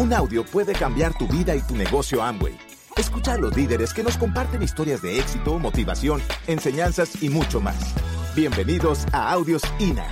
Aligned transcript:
Un 0.00 0.14
audio 0.14 0.46
puede 0.46 0.72
cambiar 0.72 1.12
tu 1.12 1.26
vida 1.28 1.54
y 1.54 1.60
tu 1.60 1.76
negocio 1.76 2.22
Amway. 2.22 2.56
Escucha 2.96 3.34
a 3.34 3.36
los 3.36 3.54
líderes 3.54 3.92
que 3.92 4.02
nos 4.02 4.16
comparten 4.16 4.62
historias 4.62 5.02
de 5.02 5.18
éxito, 5.18 5.58
motivación, 5.58 6.22
enseñanzas 6.46 7.22
y 7.22 7.28
mucho 7.28 7.60
más. 7.60 7.76
Bienvenidos 8.34 9.04
a 9.12 9.30
Audios 9.30 9.60
INA. 9.78 10.06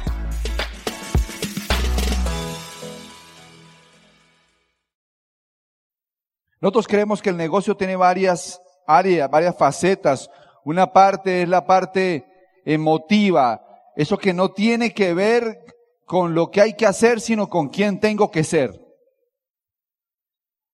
Nosotros 6.60 6.86
creemos 6.86 7.22
que 7.22 7.30
el 7.30 7.38
negocio 7.38 7.74
tiene 7.74 7.96
varias 7.96 8.60
áreas, 8.86 9.30
varias 9.30 9.56
facetas. 9.56 10.28
Una 10.66 10.92
parte 10.92 11.44
es 11.44 11.48
la 11.48 11.64
parte 11.64 12.26
emotiva, 12.66 13.64
eso 13.96 14.18
que 14.18 14.34
no 14.34 14.50
tiene 14.50 14.92
que 14.92 15.14
ver 15.14 15.64
con 16.04 16.34
lo 16.34 16.50
que 16.50 16.60
hay 16.60 16.74
que 16.74 16.84
hacer, 16.84 17.22
sino 17.22 17.48
con 17.48 17.70
quién 17.70 18.00
tengo 18.00 18.30
que 18.30 18.44
ser. 18.44 18.87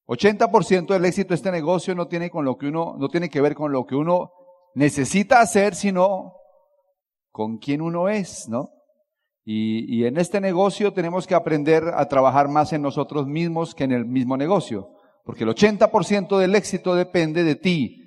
80% 0.06 0.88
del 0.88 1.04
éxito 1.04 1.30
de 1.30 1.36
este 1.36 1.50
negocio 1.50 1.94
no 1.94 2.08
tiene 2.08 2.30
con 2.30 2.44
lo 2.44 2.56
que 2.56 2.66
uno, 2.66 2.94
no 2.98 3.08
tiene 3.08 3.30
que 3.30 3.40
ver 3.40 3.54
con 3.54 3.72
lo 3.72 3.86
que 3.86 3.94
uno 3.94 4.32
necesita 4.74 5.40
hacer, 5.40 5.74
sino 5.74 6.34
con 7.30 7.58
quién 7.58 7.80
uno 7.80 8.08
es, 8.08 8.48
¿no? 8.48 8.68
Y, 9.44 10.00
y 10.00 10.06
en 10.06 10.18
este 10.18 10.40
negocio 10.40 10.92
tenemos 10.92 11.26
que 11.26 11.34
aprender 11.34 11.84
a 11.94 12.06
trabajar 12.08 12.48
más 12.48 12.72
en 12.72 12.82
nosotros 12.82 13.26
mismos 13.26 13.74
que 13.74 13.84
en 13.84 13.92
el 13.92 14.04
mismo 14.04 14.36
negocio. 14.36 14.90
Porque 15.24 15.44
el 15.44 15.50
80% 15.50 16.38
del 16.38 16.54
éxito 16.54 16.94
depende 16.94 17.44
de 17.44 17.56
ti, 17.56 18.04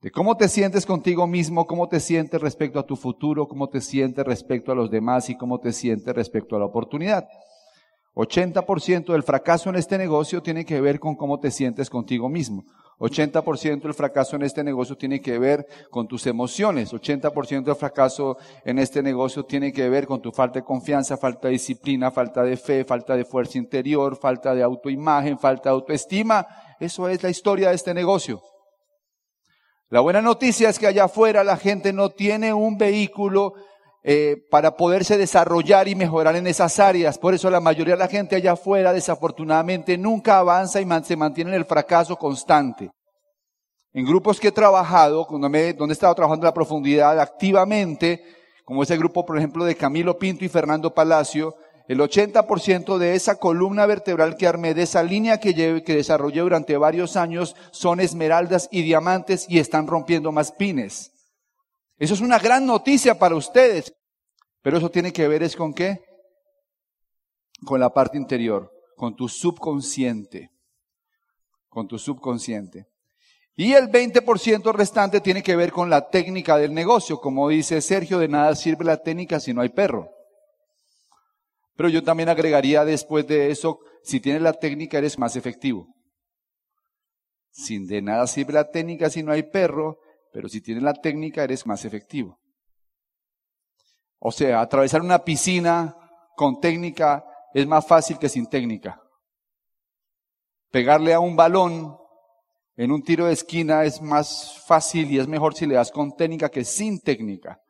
de 0.00 0.10
cómo 0.10 0.36
te 0.36 0.48
sientes 0.48 0.86
contigo 0.86 1.26
mismo, 1.26 1.66
cómo 1.66 1.88
te 1.88 2.00
sientes 2.00 2.40
respecto 2.40 2.78
a 2.78 2.86
tu 2.86 2.96
futuro, 2.96 3.48
cómo 3.48 3.68
te 3.68 3.80
sientes 3.80 4.24
respecto 4.24 4.72
a 4.72 4.74
los 4.74 4.90
demás 4.90 5.28
y 5.30 5.36
cómo 5.36 5.58
te 5.58 5.72
sientes 5.72 6.14
respecto 6.14 6.54
a 6.54 6.58
la 6.58 6.66
oportunidad. 6.66 7.26
80% 8.18 9.12
del 9.12 9.22
fracaso 9.22 9.70
en 9.70 9.76
este 9.76 9.96
negocio 9.96 10.42
tiene 10.42 10.64
que 10.64 10.80
ver 10.80 10.98
con 10.98 11.14
cómo 11.14 11.38
te 11.38 11.52
sientes 11.52 11.88
contigo 11.88 12.28
mismo. 12.28 12.64
80% 12.98 13.82
del 13.82 13.94
fracaso 13.94 14.34
en 14.34 14.42
este 14.42 14.64
negocio 14.64 14.96
tiene 14.96 15.20
que 15.20 15.38
ver 15.38 15.64
con 15.88 16.08
tus 16.08 16.26
emociones. 16.26 16.92
80% 16.92 17.62
del 17.62 17.76
fracaso 17.76 18.36
en 18.64 18.80
este 18.80 19.04
negocio 19.04 19.44
tiene 19.44 19.72
que 19.72 19.88
ver 19.88 20.08
con 20.08 20.20
tu 20.20 20.32
falta 20.32 20.58
de 20.58 20.64
confianza, 20.64 21.16
falta 21.16 21.46
de 21.46 21.52
disciplina, 21.52 22.10
falta 22.10 22.42
de 22.42 22.56
fe, 22.56 22.84
falta 22.84 23.14
de 23.14 23.24
fuerza 23.24 23.56
interior, 23.56 24.16
falta 24.16 24.52
de 24.52 24.64
autoimagen, 24.64 25.38
falta 25.38 25.68
de 25.68 25.74
autoestima. 25.74 26.44
Eso 26.80 27.08
es 27.08 27.22
la 27.22 27.30
historia 27.30 27.68
de 27.68 27.76
este 27.76 27.94
negocio. 27.94 28.42
La 29.90 30.00
buena 30.00 30.20
noticia 30.20 30.68
es 30.68 30.80
que 30.80 30.88
allá 30.88 31.04
afuera 31.04 31.44
la 31.44 31.56
gente 31.56 31.92
no 31.92 32.10
tiene 32.10 32.52
un 32.52 32.76
vehículo 32.78 33.54
eh, 34.04 34.36
para 34.50 34.76
poderse 34.76 35.18
desarrollar 35.18 35.88
y 35.88 35.94
mejorar 35.94 36.36
en 36.36 36.46
esas 36.46 36.78
áreas. 36.78 37.18
Por 37.18 37.34
eso 37.34 37.50
la 37.50 37.60
mayoría 37.60 37.94
de 37.94 38.00
la 38.00 38.08
gente 38.08 38.36
allá 38.36 38.52
afuera 38.52 38.92
desafortunadamente 38.92 39.98
nunca 39.98 40.38
avanza 40.38 40.80
y 40.80 40.86
se 41.04 41.16
mantiene 41.16 41.50
en 41.50 41.56
el 41.56 41.64
fracaso 41.64 42.16
constante. 42.16 42.90
En 43.92 44.04
grupos 44.04 44.38
que 44.38 44.48
he 44.48 44.52
trabajado, 44.52 45.26
donde, 45.28 45.72
donde 45.72 45.92
he 45.92 45.94
estado 45.94 46.14
trabajando 46.14 46.44
en 46.44 46.50
la 46.50 46.54
profundidad 46.54 47.18
activamente, 47.18 48.22
como 48.64 48.82
ese 48.82 48.96
grupo, 48.96 49.26
por 49.26 49.36
ejemplo, 49.36 49.64
de 49.64 49.74
Camilo 49.74 50.18
Pinto 50.18 50.44
y 50.44 50.48
Fernando 50.48 50.94
Palacio, 50.94 51.56
el 51.88 52.00
80% 52.00 52.98
de 52.98 53.14
esa 53.14 53.36
columna 53.36 53.86
vertebral 53.86 54.36
que 54.36 54.46
armé, 54.46 54.74
de 54.74 54.82
esa 54.82 55.02
línea 55.02 55.40
que, 55.40 55.82
que 55.82 55.96
desarrollé 55.96 56.40
durante 56.40 56.76
varios 56.76 57.16
años, 57.16 57.56
son 57.70 57.98
esmeraldas 57.98 58.68
y 58.70 58.82
diamantes 58.82 59.46
y 59.48 59.58
están 59.58 59.86
rompiendo 59.86 60.30
más 60.30 60.52
pines. 60.52 61.17
Eso 61.98 62.14
es 62.14 62.20
una 62.20 62.38
gran 62.38 62.64
noticia 62.64 63.18
para 63.18 63.34
ustedes. 63.34 63.92
Pero 64.62 64.78
eso 64.78 64.90
tiene 64.90 65.12
que 65.12 65.28
ver 65.28 65.42
es 65.42 65.56
con 65.56 65.74
qué? 65.74 66.04
Con 67.64 67.80
la 67.80 67.92
parte 67.92 68.16
interior, 68.16 68.72
con 68.96 69.16
tu 69.16 69.28
subconsciente. 69.28 70.50
Con 71.68 71.88
tu 71.88 71.98
subconsciente. 71.98 72.86
Y 73.56 73.72
el 73.72 73.90
20% 73.90 74.72
restante 74.72 75.20
tiene 75.20 75.42
que 75.42 75.56
ver 75.56 75.72
con 75.72 75.90
la 75.90 76.08
técnica 76.08 76.56
del 76.56 76.72
negocio. 76.72 77.20
Como 77.20 77.48
dice 77.48 77.80
Sergio, 77.80 78.18
de 78.18 78.28
nada 78.28 78.54
sirve 78.54 78.84
la 78.84 79.02
técnica 79.02 79.40
si 79.40 79.52
no 79.52 79.62
hay 79.62 79.70
perro. 79.70 80.10
Pero 81.74 81.88
yo 81.88 82.02
también 82.02 82.28
agregaría 82.28 82.84
después 82.84 83.26
de 83.26 83.50
eso, 83.50 83.80
si 84.02 84.20
tienes 84.20 84.42
la 84.42 84.52
técnica 84.52 84.98
eres 84.98 85.18
más 85.18 85.36
efectivo. 85.36 85.88
Sin 87.50 87.86
de 87.86 88.02
nada 88.02 88.26
sirve 88.26 88.52
la 88.52 88.70
técnica 88.70 89.10
si 89.10 89.22
no 89.22 89.32
hay 89.32 89.44
perro, 89.44 89.98
pero 90.32 90.48
si 90.48 90.60
tienes 90.60 90.82
la 90.82 90.94
técnica 90.94 91.44
eres 91.44 91.66
más 91.66 91.84
efectivo. 91.84 92.38
O 94.18 94.32
sea, 94.32 94.60
atravesar 94.60 95.00
una 95.00 95.24
piscina 95.24 95.96
con 96.36 96.60
técnica 96.60 97.24
es 97.54 97.66
más 97.66 97.86
fácil 97.86 98.18
que 98.18 98.28
sin 98.28 98.46
técnica. 98.46 99.02
Pegarle 100.70 101.14
a 101.14 101.20
un 101.20 101.36
balón 101.36 101.96
en 102.76 102.92
un 102.92 103.02
tiro 103.02 103.26
de 103.26 103.32
esquina 103.32 103.84
es 103.84 104.00
más 104.00 104.62
fácil 104.66 105.10
y 105.10 105.18
es 105.18 105.26
mejor 105.26 105.54
si 105.54 105.66
le 105.66 105.74
das 105.74 105.90
con 105.90 106.16
técnica 106.16 106.48
que 106.48 106.64
sin 106.64 107.00
técnica. 107.00 107.60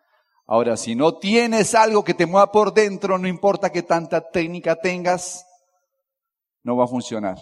Ahora, 0.46 0.76
si 0.76 0.94
no 0.94 1.18
tienes 1.18 1.74
algo 1.74 2.02
que 2.02 2.14
te 2.14 2.26
mueva 2.26 2.50
por 2.50 2.72
dentro, 2.72 3.18
no 3.18 3.28
importa 3.28 3.70
que 3.70 3.82
tanta 3.82 4.30
técnica 4.30 4.76
tengas, 4.76 5.46
no 6.62 6.76
va 6.76 6.84
a 6.84 6.88
funcionar. 6.88 7.38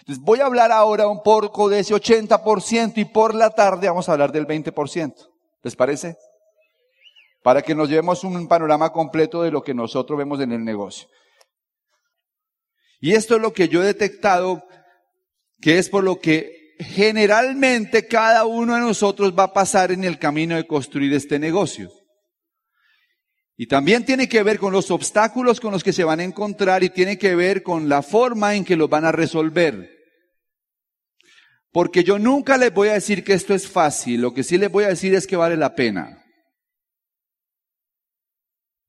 Entonces 0.00 0.22
voy 0.22 0.40
a 0.40 0.46
hablar 0.46 0.72
ahora 0.72 1.06
un 1.06 1.22
poco 1.22 1.68
de 1.68 1.80
ese 1.80 1.94
80% 1.94 2.94
y 2.96 3.04
por 3.04 3.34
la 3.34 3.50
tarde 3.50 3.88
vamos 3.88 4.08
a 4.08 4.12
hablar 4.12 4.32
del 4.32 4.46
20%. 4.46 5.14
¿Les 5.62 5.76
parece? 5.76 6.16
Para 7.42 7.62
que 7.62 7.74
nos 7.74 7.88
llevemos 7.88 8.24
un 8.24 8.48
panorama 8.48 8.90
completo 8.90 9.42
de 9.42 9.50
lo 9.50 9.62
que 9.62 9.74
nosotros 9.74 10.18
vemos 10.18 10.40
en 10.40 10.52
el 10.52 10.64
negocio. 10.64 11.08
Y 13.00 13.14
esto 13.14 13.36
es 13.36 13.40
lo 13.40 13.52
que 13.52 13.68
yo 13.68 13.82
he 13.82 13.86
detectado, 13.86 14.64
que 15.60 15.78
es 15.78 15.88
por 15.88 16.04
lo 16.04 16.18
que 16.18 16.74
generalmente 16.78 18.06
cada 18.06 18.44
uno 18.44 18.74
de 18.74 18.80
nosotros 18.80 19.34
va 19.36 19.44
a 19.44 19.52
pasar 19.52 19.92
en 19.92 20.04
el 20.04 20.18
camino 20.18 20.56
de 20.56 20.66
construir 20.66 21.12
este 21.12 21.38
negocio. 21.38 21.90
Y 23.60 23.66
también 23.66 24.04
tiene 24.04 24.28
que 24.28 24.44
ver 24.44 24.60
con 24.60 24.72
los 24.72 24.88
obstáculos 24.92 25.58
con 25.58 25.72
los 25.72 25.82
que 25.82 25.92
se 25.92 26.04
van 26.04 26.20
a 26.20 26.24
encontrar 26.24 26.84
y 26.84 26.90
tiene 26.90 27.18
que 27.18 27.34
ver 27.34 27.64
con 27.64 27.88
la 27.88 28.02
forma 28.02 28.54
en 28.54 28.64
que 28.64 28.76
los 28.76 28.88
van 28.88 29.04
a 29.04 29.10
resolver. 29.10 29.98
Porque 31.72 32.04
yo 32.04 32.20
nunca 32.20 32.56
les 32.56 32.72
voy 32.72 32.88
a 32.88 32.94
decir 32.94 33.24
que 33.24 33.32
esto 33.32 33.54
es 33.54 33.68
fácil, 33.68 34.20
lo 34.20 34.32
que 34.32 34.44
sí 34.44 34.58
les 34.58 34.70
voy 34.70 34.84
a 34.84 34.90
decir 34.90 35.12
es 35.12 35.26
que 35.26 35.34
vale 35.34 35.56
la 35.56 35.74
pena. 35.74 36.24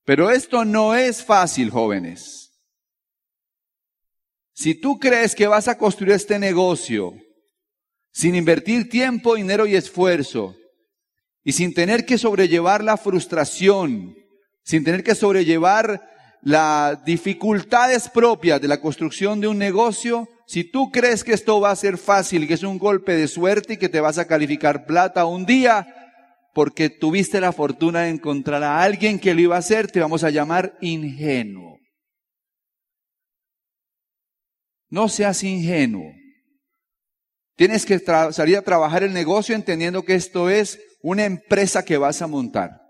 Pero 0.05 0.29
esto 0.29 0.63
no 0.63 0.93
es 0.93 1.25
fácil, 1.25 1.71
jóvenes. 1.71 2.51
Si 4.53 4.75
tú 4.75 4.99
crees 4.99 5.33
que 5.33 5.47
vas 5.47 5.67
a 5.67 5.79
construir 5.79 6.13
este 6.13 6.37
negocio 6.37 7.13
sin 8.11 8.35
invertir 8.35 8.87
tiempo, 8.87 9.33
dinero 9.33 9.65
y 9.65 9.75
esfuerzo, 9.75 10.55
y 11.43 11.53
sin 11.53 11.73
tener 11.73 12.05
que 12.05 12.19
sobrellevar 12.19 12.83
la 12.83 12.97
frustración, 12.97 14.15
sin 14.63 14.83
tener 14.83 15.03
que 15.03 15.15
sobrellevar 15.15 16.01
las 16.41 17.03
dificultades 17.03 18.09
propias 18.09 18.61
de 18.61 18.67
la 18.67 18.79
construcción 18.79 19.41
de 19.41 19.47
un 19.47 19.57
negocio, 19.57 20.27
si 20.47 20.63
tú 20.63 20.91
crees 20.91 21.23
que 21.23 21.33
esto 21.33 21.59
va 21.59 21.71
a 21.71 21.75
ser 21.75 21.97
fácil, 21.97 22.47
que 22.47 22.53
es 22.53 22.63
un 22.63 22.79
golpe 22.79 23.15
de 23.15 23.27
suerte 23.27 23.73
y 23.73 23.77
que 23.77 23.89
te 23.89 24.01
vas 24.01 24.17
a 24.17 24.25
calificar 24.25 24.85
plata 24.85 25.25
un 25.25 25.45
día, 25.45 25.95
porque 26.53 26.89
tuviste 26.89 27.39
la 27.39 27.51
fortuna 27.51 28.01
de 28.01 28.09
encontrar 28.09 28.63
a 28.63 28.81
alguien 28.81 29.19
que 29.19 29.33
lo 29.33 29.41
iba 29.41 29.55
a 29.55 29.59
hacer, 29.59 29.91
te 29.91 29.99
vamos 29.99 30.23
a 30.23 30.29
llamar 30.29 30.77
ingenuo. 30.81 31.77
No 34.89 35.07
seas 35.07 35.43
ingenuo. 35.43 36.11
Tienes 37.55 37.85
que 37.85 37.99
salir 37.99 38.57
a 38.57 38.61
trabajar 38.61 39.03
el 39.03 39.13
negocio 39.13 39.53
entendiendo 39.53 40.03
que 40.03 40.15
esto 40.15 40.49
es 40.49 40.79
una 41.01 41.25
empresa 41.25 41.83
que 41.83 41.97
vas 41.97 42.21
a 42.21 42.27
montar. 42.27 42.88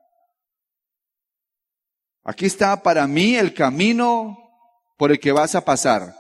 Aquí 2.30 2.46
está 2.46 2.84
para 2.84 3.08
mí 3.08 3.34
el 3.38 3.56
camino 3.56 4.38
por 5.00 5.12
el 5.12 5.20
que 5.20 5.32
vas 5.32 5.56
a 5.56 5.66
pasar. 5.66 6.14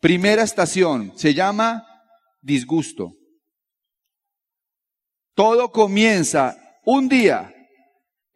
Primera 0.00 0.42
estación, 0.42 1.16
se 1.16 1.34
llama 1.34 1.86
disgusto. 2.42 3.12
Todo 5.36 5.70
comienza 5.70 6.58
un 6.84 7.08
día 7.08 7.54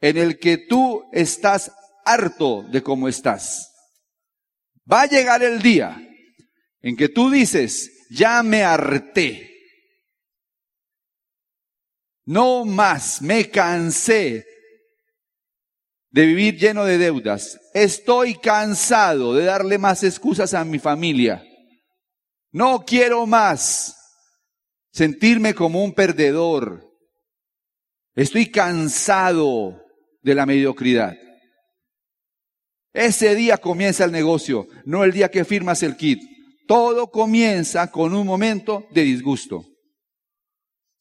en 0.01 0.19
el 0.19 0.39
que 0.39 0.57
tú 0.57 1.03
estás 1.11 1.73
harto 2.05 2.63
de 2.63 2.81
cómo 2.81 3.09
estás. 3.09 3.73
Va 4.91 5.03
a 5.03 5.07
llegar 5.07 5.43
el 5.43 5.61
día 5.61 6.01
en 6.81 6.97
que 6.97 7.09
tú 7.09 7.29
dices, 7.29 8.07
ya 8.09 8.41
me 8.45 8.63
harté. 8.63 9.51
No 12.25 12.65
más, 12.65 13.21
me 13.21 13.51
cansé 13.51 14.54
de 16.15 16.27
vivir 16.27 16.57
lleno 16.57 16.85
de 16.85 16.97
deudas. 16.97 17.59
Estoy 17.75 18.37
cansado 18.37 19.35
de 19.35 19.47
darle 19.47 19.79
más 19.79 20.05
excusas 20.05 20.55
a 20.55 20.65
mi 20.65 20.79
familia. 20.79 21.45
No 22.53 22.85
quiero 22.87 23.27
más 23.27 23.97
sentirme 24.93 25.55
como 25.55 25.83
un 25.83 25.93
perdedor. 25.93 26.89
Estoy 28.15 28.47
cansado 28.47 29.83
de 30.23 30.37
la 30.37 30.47
mediocridad. 30.47 31.17
Ese 32.93 33.35
día 33.35 33.59
comienza 33.59 34.05
el 34.05 34.13
negocio, 34.13 34.69
no 34.85 35.03
el 35.03 35.11
día 35.11 35.33
que 35.33 35.45
firmas 35.45 35.83
el 35.83 35.97
kit. 35.97 36.23
todo 36.69 37.11
comienza 37.11 37.91
con 37.91 38.15
un 38.15 38.25
momento 38.25 38.87
de 38.93 39.03
disgusto. 39.03 39.65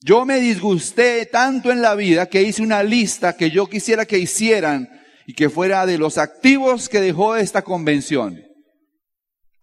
Yo 0.02 0.26
me 0.26 0.40
disgusté 0.40 1.28
tanto 1.28 1.72
en 1.72 1.84
la 1.84 1.94
vida 1.94 2.26
que 2.26 2.42
hice 2.42 2.64
una 2.64 2.82
lista 2.82 3.38
que 3.38 3.52
yo 3.52 3.68
quisiera 3.68 4.06
que 4.06 4.18
hicieran 4.18 4.90
y 5.26 5.34
que 5.34 5.50
fuera 5.50 5.86
de 5.86 5.98
los 5.98 6.18
activos 6.18 6.90
que 6.90 7.00
dejó 7.02 7.36
esta 7.36 7.62
convención. 7.62 8.44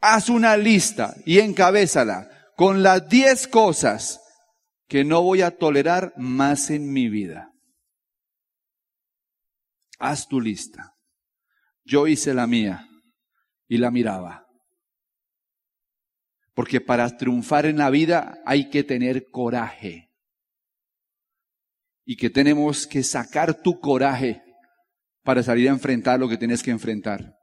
Haz 0.01 0.29
una 0.29 0.57
lista 0.57 1.15
y 1.27 1.41
encabézala 1.41 2.29
con 2.57 2.83
las 2.83 3.09
10 3.09 3.49
cosas 3.49 4.21
que 4.89 5.05
no 5.05 5.23
voy 5.23 5.43
a 5.43 5.57
tolerar 5.57 6.12
más 6.17 6.71
en 6.71 6.93
mi 6.93 7.09
vida. 7.09 7.53
Haz 9.99 10.27
tu 10.27 10.41
lista. 10.41 10.95
Yo 11.85 12.07
hice 12.07 12.35
la 12.35 12.47
mía 12.47 12.89
y 13.69 13.77
la 13.77 13.91
miraba. 13.91 14.47
Porque 16.55 16.81
para 16.81 17.17
triunfar 17.17 17.67
en 17.67 17.79
la 17.79 17.91
vida 17.91 18.41
hay 18.45 18.71
que 18.71 18.83
tener 18.83 19.31
coraje 19.31 20.11
y 22.05 22.17
que 22.17 22.31
tenemos 22.31 22.87
que 22.87 23.03
sacar 23.03 23.62
tu 23.62 23.79
coraje 23.79 24.43
para 25.22 25.43
salir 25.43 25.69
a 25.69 25.72
enfrentar 25.72 26.19
lo 26.19 26.28
que 26.28 26.37
tienes 26.37 26.62
que 26.62 26.70
enfrentar. 26.70 27.34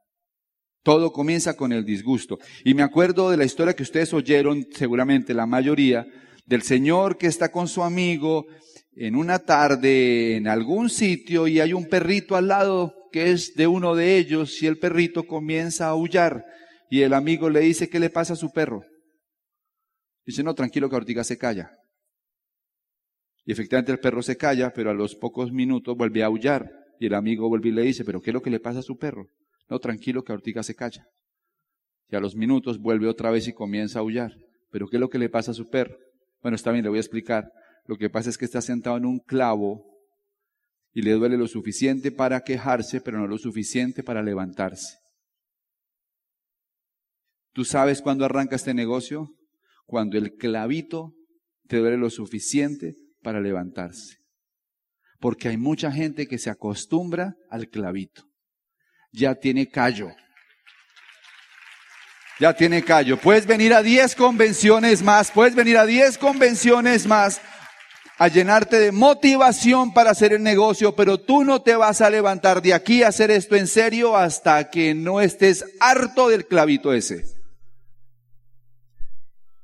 Todo 0.84 1.12
comienza 1.12 1.56
con 1.56 1.74
el 1.74 1.84
disgusto. 1.86 2.40
Y 2.64 2.74
me 2.74 2.84
acuerdo 2.84 3.30
de 3.30 3.38
la 3.38 3.46
historia 3.46 3.76
que 3.76 3.84
ustedes 3.84 4.14
oyeron, 4.14 4.66
seguramente 4.72 5.34
la 5.34 5.46
mayoría, 5.46 6.08
del 6.46 6.62
señor 6.62 7.18
que 7.18 7.28
está 7.28 7.52
con 7.52 7.68
su 7.68 7.84
amigo 7.84 8.46
en 8.94 9.16
una 9.16 9.40
tarde 9.40 10.38
en 10.38 10.48
algún 10.48 10.90
sitio 10.90 11.48
y 11.48 11.60
hay 11.60 11.74
un 11.74 11.86
perrito 11.86 12.36
al 12.36 12.48
lado 12.48 12.96
que 13.12 13.32
es 13.32 13.54
de 13.56 13.68
uno 13.68 13.96
de 13.96 14.18
ellos 14.18 14.62
y 14.64 14.68
el 14.68 14.80
perrito 14.80 15.28
comienza 15.28 15.86
a 15.86 15.90
aullar 15.90 16.46
y 16.90 17.02
el 17.02 17.14
amigo 17.14 17.50
le 17.50 17.60
dice, 17.60 17.90
¿qué 17.90 18.00
le 18.00 18.10
pasa 18.10 18.34
a 18.34 18.38
su 18.38 18.52
perro? 18.52 18.84
Dice, 20.26 20.44
no, 20.44 20.56
tranquilo 20.56 20.90
que 20.90 20.96
ahorita 20.96 21.24
se 21.24 21.38
calla. 21.38 21.72
Y 23.46 23.52
efectivamente 23.52 23.92
el 23.92 24.00
perro 24.00 24.22
se 24.22 24.36
calla, 24.36 24.74
pero 24.74 24.90
a 24.90 24.94
los 24.94 25.16
pocos 25.16 25.52
minutos 25.52 25.96
vuelve 25.96 26.24
a 26.24 26.28
aullar. 26.28 26.70
Y 27.00 27.08
el 27.08 27.14
amigo 27.14 27.48
vuelve 27.50 27.70
y 27.70 27.72
le 27.72 27.84
dice, 27.84 28.04
¿pero 28.04 28.22
qué 28.22 28.32
es 28.32 28.34
lo 28.34 28.42
que 28.42 28.50
le 28.50 28.60
pasa 28.60 28.80
a 28.80 28.84
su 28.84 28.98
perro? 28.98 29.28
No, 29.70 29.80
tranquilo 29.80 30.24
que 30.24 30.34
Ortiga 30.34 30.64
se 30.64 30.76
calla. 30.76 31.08
Y 32.10 32.16
a 32.16 32.20
los 32.20 32.36
minutos 32.36 32.80
vuelve 32.80 33.08
otra 33.08 33.32
vez 33.32 33.48
y 33.48 33.54
comienza 33.54 34.00
a 34.00 34.02
aullar. 34.02 34.32
¿Pero 34.72 34.88
qué 34.88 34.98
es 34.98 35.02
lo 35.02 35.10
que 35.10 35.20
le 35.20 35.30
pasa 35.30 35.52
a 35.52 35.54
su 35.54 35.70
perro? 35.70 35.98
Bueno, 36.42 36.56
está 36.56 36.72
bien, 36.72 36.84
le 36.84 36.90
voy 36.90 36.98
a 36.98 37.02
explicar. 37.02 37.52
Lo 37.86 37.98
que 37.98 38.10
pasa 38.10 38.30
es 38.30 38.38
que 38.38 38.46
está 38.46 38.62
sentado 38.62 38.98
en 38.98 39.06
un 39.06 39.20
clavo 39.20 39.86
y 40.94 41.02
le 41.02 41.12
duele 41.12 41.38
lo 41.38 41.48
suficiente 41.48 42.12
para 42.12 42.42
quejarse, 42.42 43.02
pero 43.02 43.20
no 43.20 43.28
lo 43.28 43.38
suficiente 43.38 44.04
para 44.04 44.24
levantarse. 44.24 44.98
¿Tú 47.54 47.66
sabes 47.66 48.02
cuándo 48.02 48.26
arranca 48.26 48.56
este 48.56 48.74
negocio? 48.74 49.30
Cuando 49.86 50.18
el 50.18 50.36
clavito 50.36 51.14
te 51.68 51.78
duele 51.78 51.98
lo 51.98 52.10
suficiente 52.10 52.96
para 53.22 53.42
levantarse. 53.42 54.18
Porque 55.20 55.50
hay 55.50 55.58
mucha 55.58 55.92
gente 55.92 56.28
que 56.28 56.38
se 56.38 56.50
acostumbra 56.50 57.36
al 57.50 57.70
clavito. 57.70 58.24
Ya 59.12 59.36
tiene 59.36 59.70
callo. 59.70 60.10
Ya 62.40 62.54
tiene 62.54 62.84
callo. 62.84 63.18
Puedes 63.18 63.48
venir 63.48 63.74
a 63.74 63.82
10 63.82 64.16
convenciones 64.16 65.02
más, 65.02 65.32
puedes 65.32 65.56
venir 65.56 65.78
a 65.78 65.86
10 65.86 66.18
convenciones 66.18 67.08
más 67.08 67.42
a 68.18 68.28
llenarte 68.28 68.80
de 68.80 68.92
motivación 68.92 69.94
para 69.94 70.12
hacer 70.12 70.34
el 70.34 70.42
negocio, 70.42 70.96
pero 70.96 71.20
tú 71.20 71.44
no 71.44 71.62
te 71.62 71.76
vas 71.76 72.02
a 72.02 72.10
levantar 72.10 72.62
de 72.62 72.74
aquí 72.74 73.04
a 73.04 73.10
hacer 73.10 73.30
esto 73.30 73.56
en 73.56 73.68
serio 73.68 74.18
hasta 74.18 74.70
que 74.70 74.96
no 74.96 75.22
estés 75.22 75.66
harto 75.80 76.30
del 76.30 76.48
clavito 76.48 76.94
ese. 76.94 77.26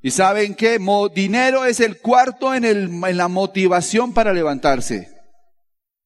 ¿Y 0.02 0.12
saben 0.12 0.54
qué? 0.54 0.80
Dinero 1.16 1.66
es 1.66 1.80
el 1.80 1.98
cuarto 2.00 2.54
en, 2.54 3.02
la 3.18 3.28
motivación 3.28 4.14
para 4.14 4.34
levantarse. 4.34 5.13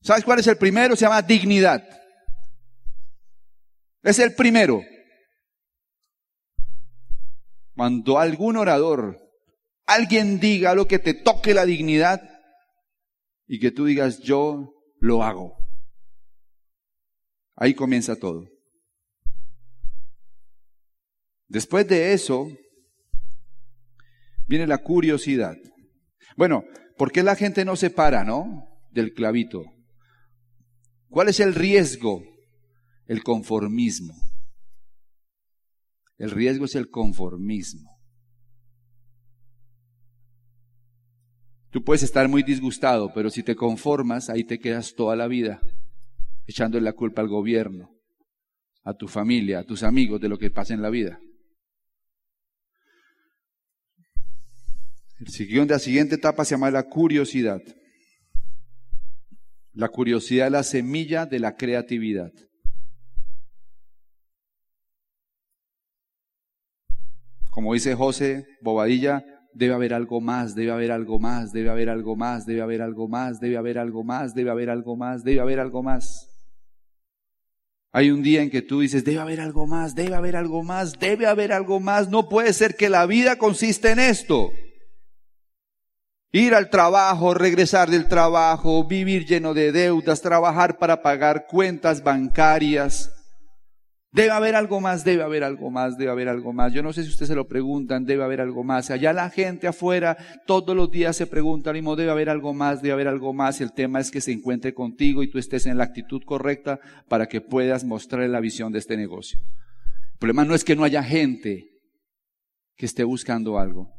¿Sabes 0.01 0.23
cuál 0.23 0.39
es 0.39 0.47
el 0.47 0.57
primero? 0.57 0.95
Se 0.95 1.05
llama 1.05 1.21
dignidad. 1.21 1.83
Es 4.03 4.19
el 4.19 4.33
primero. 4.35 4.81
Cuando 7.75 8.19
algún 8.19 8.57
orador, 8.57 9.19
alguien 9.85 10.39
diga 10.39 10.73
lo 10.75 10.87
que 10.87 10.99
te 10.99 11.13
toque 11.13 11.53
la 11.53 11.65
dignidad 11.65 12.21
y 13.47 13.59
que 13.59 13.71
tú 13.71 13.85
digas, 13.85 14.19
yo 14.19 14.73
lo 14.99 15.23
hago. 15.23 15.57
Ahí 17.55 17.73
comienza 17.73 18.15
todo. 18.15 18.45
Después 21.47 21.87
de 21.87 22.13
eso, 22.13 22.49
viene 24.47 24.67
la 24.67 24.79
curiosidad. 24.79 25.55
Bueno, 26.35 26.63
¿por 26.97 27.11
qué 27.11 27.23
la 27.23 27.35
gente 27.35 27.63
no 27.63 27.75
se 27.75 27.89
para, 27.89 28.23
no? 28.23 28.67
Del 28.91 29.13
clavito. 29.13 29.76
¿Cuál 31.09 31.29
es 31.29 31.39
el 31.39 31.55
riesgo? 31.55 32.23
El 33.05 33.23
conformismo. 33.23 34.13
El 36.17 36.31
riesgo 36.31 36.65
es 36.65 36.75
el 36.75 36.89
conformismo. 36.89 37.97
Tú 41.69 41.83
puedes 41.83 42.03
estar 42.03 42.27
muy 42.27 42.43
disgustado, 42.43 43.13
pero 43.13 43.29
si 43.29 43.43
te 43.43 43.55
conformas, 43.55 44.29
ahí 44.29 44.43
te 44.43 44.59
quedas 44.59 44.95
toda 44.95 45.15
la 45.15 45.27
vida, 45.27 45.61
echándole 46.47 46.83
la 46.83 46.93
culpa 46.93 47.21
al 47.21 47.27
gobierno, 47.27 47.91
a 48.83 48.93
tu 48.93 49.07
familia, 49.07 49.59
a 49.59 49.63
tus 49.63 49.83
amigos 49.83 50.19
de 50.19 50.29
lo 50.29 50.37
que 50.37 50.49
pasa 50.49 50.73
en 50.73 50.81
la 50.81 50.89
vida. 50.89 51.19
El 55.19 55.27
siguiente, 55.27 55.73
la 55.73 55.79
siguiente 55.79 56.15
etapa 56.15 56.45
se 56.45 56.55
llama 56.55 56.71
la 56.71 56.83
curiosidad. 56.83 57.61
La 59.77 59.89
curiosidad 59.89 60.47
es 60.47 60.51
la 60.51 60.63
semilla 60.63 61.27
de 61.27 61.37
la 61.37 61.55
creatividad. 61.55 62.31
Como 67.51 67.75
dice 67.75 67.93
José 67.93 68.47
Bobadilla, 68.63 69.23
debe 69.53 69.75
haber 69.75 69.93
algo 69.93 70.19
más, 70.19 70.55
debe 70.55 70.71
haber 70.71 70.91
algo 70.91 71.19
más, 71.19 71.53
debe 71.53 71.69
haber 71.69 71.89
algo 71.89 72.15
más, 72.15 72.47
debe 72.47 72.61
haber 72.61 72.81
algo 72.81 73.07
más, 73.07 73.39
debe 73.39 73.57
haber 73.57 73.77
algo 73.77 74.03
más, 74.03 74.33
debe 74.33 74.49
haber 74.49 74.71
algo 74.71 74.95
más, 74.95 75.23
debe 75.23 75.41
haber 75.41 75.59
algo 75.59 75.83
más. 75.83 76.27
Hay 77.91 78.09
un 78.09 78.23
día 78.23 78.41
en 78.41 78.49
que 78.49 78.63
tú 78.63 78.79
dices, 78.79 79.05
debe 79.05 79.19
haber 79.19 79.39
algo 79.39 79.67
más, 79.67 79.93
debe 79.93 80.15
haber 80.15 80.37
algo 80.37 80.63
más, 80.63 80.97
debe 80.97 81.27
haber 81.27 81.53
algo 81.53 81.79
más. 81.79 82.09
No 82.09 82.29
puede 82.29 82.51
ser 82.53 82.75
que 82.75 82.89
la 82.89 83.05
vida 83.05 83.37
consiste 83.37 83.91
en 83.91 83.99
esto. 83.99 84.51
Ir 86.31 86.53
al 86.53 86.69
trabajo, 86.69 87.33
regresar 87.33 87.89
del 87.89 88.07
trabajo, 88.07 88.85
vivir 88.85 89.25
lleno 89.25 89.53
de 89.53 89.71
deudas, 89.71 90.21
trabajar 90.21 90.77
para 90.77 91.01
pagar 91.01 91.47
cuentas 91.47 92.03
bancarias. 92.03 93.13
Debe 94.11 94.31
haber 94.31 94.55
algo 94.55 94.81
más, 94.81 95.03
debe 95.03 95.23
haber 95.23 95.43
algo 95.43 95.69
más, 95.69 95.97
debe 95.97 96.11
haber 96.11 96.27
algo 96.27 96.51
más. 96.51 96.73
Yo 96.73 96.81
no 96.81 96.91
sé 96.91 97.03
si 97.03 97.09
ustedes 97.09 97.29
se 97.29 97.35
lo 97.35 97.47
preguntan, 97.47 98.05
debe 98.05 98.23
haber 98.23 98.41
algo 98.41 98.63
más. 98.63 98.89
Allá 98.89 99.13
la 99.13 99.29
gente 99.29 99.67
afuera 99.67 100.17
todos 100.45 100.75
los 100.75 100.89
días 100.89 101.15
se 101.15 101.27
pregunta, 101.27 101.71
mismo, 101.71 101.95
debe 101.95 102.11
haber 102.11 102.29
algo 102.29 102.53
más, 102.53 102.81
debe 102.81 102.93
haber 102.93 103.07
algo 103.07 103.33
más. 103.33 103.61
El 103.61 103.73
tema 103.73 103.99
es 103.99 104.09
que 104.09 104.21
se 104.21 104.31
encuentre 104.31 104.73
contigo 104.73 105.23
y 105.23 105.29
tú 105.29 105.37
estés 105.37 105.65
en 105.65 105.77
la 105.77 105.83
actitud 105.83 106.23
correcta 106.25 106.79
para 107.07 107.27
que 107.27 107.41
puedas 107.41 107.83
mostrar 107.83 108.27
la 108.29 108.39
visión 108.39 108.71
de 108.71 108.79
este 108.79 108.97
negocio. 108.97 109.39
El 110.13 110.19
problema 110.19 110.45
no 110.45 110.55
es 110.55 110.63
que 110.63 110.75
no 110.75 110.83
haya 110.83 111.03
gente 111.03 111.69
que 112.75 112.85
esté 112.85 113.03
buscando 113.03 113.59
algo. 113.59 113.96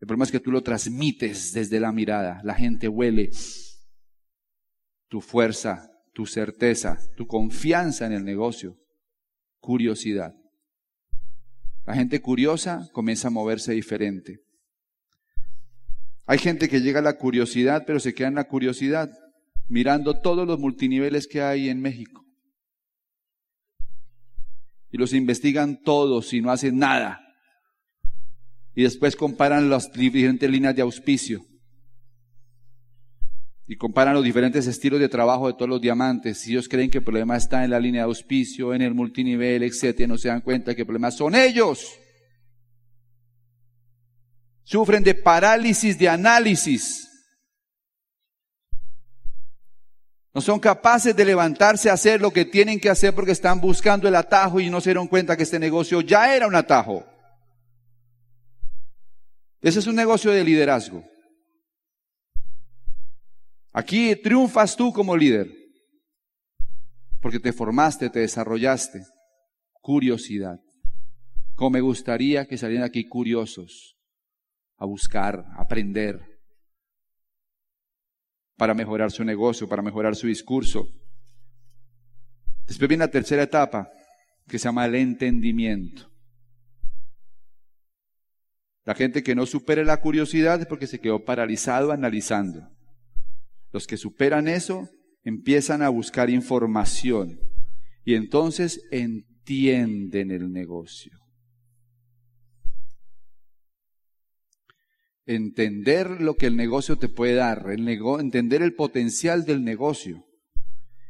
El 0.00 0.06
problema 0.06 0.24
es 0.24 0.32
que 0.32 0.40
tú 0.40 0.52
lo 0.52 0.62
transmites 0.62 1.52
desde 1.52 1.80
la 1.80 1.92
mirada. 1.92 2.40
La 2.44 2.54
gente 2.54 2.88
huele 2.88 3.30
tu 5.08 5.20
fuerza, 5.20 5.90
tu 6.12 6.24
certeza, 6.24 6.98
tu 7.16 7.26
confianza 7.26 8.06
en 8.06 8.12
el 8.12 8.24
negocio, 8.24 8.76
curiosidad. 9.58 10.34
La 11.84 11.94
gente 11.94 12.20
curiosa 12.20 12.88
comienza 12.92 13.28
a 13.28 13.32
moverse 13.32 13.72
diferente. 13.72 14.40
Hay 16.26 16.38
gente 16.38 16.68
que 16.68 16.80
llega 16.80 17.00
a 17.00 17.02
la 17.02 17.16
curiosidad, 17.16 17.84
pero 17.86 17.98
se 17.98 18.14
queda 18.14 18.28
en 18.28 18.34
la 18.34 18.44
curiosidad, 18.44 19.10
mirando 19.66 20.20
todos 20.20 20.46
los 20.46 20.60
multiniveles 20.60 21.26
que 21.26 21.42
hay 21.42 21.70
en 21.70 21.80
México. 21.80 22.24
Y 24.90 24.98
los 24.98 25.12
investigan 25.12 25.82
todos 25.82 26.32
y 26.34 26.40
no 26.40 26.50
hacen 26.50 26.78
nada 26.78 27.27
y 28.78 28.84
después 28.84 29.16
comparan 29.16 29.68
las 29.68 29.92
diferentes 29.92 30.48
líneas 30.48 30.72
de 30.76 30.82
auspicio 30.82 31.44
y 33.66 33.74
comparan 33.74 34.14
los 34.14 34.22
diferentes 34.22 34.68
estilos 34.68 35.00
de 35.00 35.08
trabajo 35.08 35.48
de 35.48 35.54
todos 35.54 35.68
los 35.68 35.80
diamantes. 35.80 36.38
Si 36.38 36.52
ellos 36.52 36.68
creen 36.68 36.88
que 36.88 36.98
el 36.98 37.04
problema 37.04 37.36
está 37.36 37.64
en 37.64 37.70
la 37.70 37.80
línea 37.80 38.02
de 38.02 38.04
auspicio, 38.04 38.72
en 38.72 38.82
el 38.82 38.94
multinivel, 38.94 39.64
etcétera, 39.64 40.06
no 40.06 40.16
se 40.16 40.28
dan 40.28 40.42
cuenta 40.42 40.76
que 40.76 40.82
el 40.82 40.86
problema 40.86 41.10
son 41.10 41.34
ellos. 41.34 41.92
Sufren 44.62 45.02
de 45.02 45.16
parálisis 45.16 45.98
de 45.98 46.08
análisis. 46.08 47.08
No 50.32 50.40
son 50.40 50.60
capaces 50.60 51.16
de 51.16 51.24
levantarse 51.24 51.90
a 51.90 51.94
hacer 51.94 52.20
lo 52.20 52.30
que 52.30 52.44
tienen 52.44 52.78
que 52.78 52.90
hacer 52.90 53.12
porque 53.12 53.32
están 53.32 53.60
buscando 53.60 54.06
el 54.06 54.14
atajo 54.14 54.60
y 54.60 54.70
no 54.70 54.80
se 54.80 54.90
dieron 54.90 55.08
cuenta 55.08 55.36
que 55.36 55.42
este 55.42 55.58
negocio 55.58 56.00
ya 56.00 56.32
era 56.36 56.46
un 56.46 56.54
atajo. 56.54 57.17
Ese 59.60 59.80
es 59.80 59.86
un 59.86 59.96
negocio 59.96 60.30
de 60.30 60.44
liderazgo. 60.44 61.04
Aquí 63.72 64.16
triunfas 64.16 64.76
tú 64.76 64.92
como 64.92 65.16
líder, 65.16 65.52
porque 67.20 67.40
te 67.40 67.52
formaste, 67.52 68.10
te 68.10 68.20
desarrollaste. 68.20 69.04
Curiosidad. 69.80 70.60
Como 71.54 71.70
me 71.70 71.80
gustaría 71.80 72.46
que 72.46 72.58
salieran 72.58 72.84
aquí 72.84 73.08
curiosos 73.08 73.96
a 74.76 74.84
buscar, 74.84 75.44
a 75.56 75.62
aprender, 75.62 76.20
para 78.56 78.74
mejorar 78.74 79.10
su 79.10 79.24
negocio, 79.24 79.68
para 79.68 79.82
mejorar 79.82 80.14
su 80.14 80.26
discurso. 80.26 80.88
Después 82.66 82.88
viene 82.88 83.04
la 83.04 83.10
tercera 83.10 83.44
etapa, 83.44 83.90
que 84.46 84.58
se 84.58 84.64
llama 84.64 84.86
el 84.86 84.96
entendimiento. 84.96 86.10
La 88.88 88.94
gente 88.94 89.22
que 89.22 89.34
no 89.34 89.44
supere 89.44 89.84
la 89.84 90.00
curiosidad 90.00 90.62
es 90.62 90.66
porque 90.66 90.86
se 90.86 90.98
quedó 90.98 91.22
paralizado 91.22 91.92
analizando. 91.92 92.70
Los 93.70 93.86
que 93.86 93.98
superan 93.98 94.48
eso 94.48 94.88
empiezan 95.24 95.82
a 95.82 95.90
buscar 95.90 96.30
información 96.30 97.38
y 98.06 98.14
entonces 98.14 98.80
entienden 98.90 100.30
el 100.30 100.50
negocio. 100.50 101.20
Entender 105.26 106.22
lo 106.22 106.36
que 106.36 106.46
el 106.46 106.56
negocio 106.56 106.96
te 106.96 107.10
puede 107.10 107.34
dar, 107.34 107.66
entender 107.68 108.62
el 108.62 108.74
potencial 108.74 109.44
del 109.44 109.64
negocio, 109.64 110.24